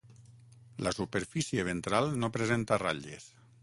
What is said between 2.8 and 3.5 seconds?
ratlles.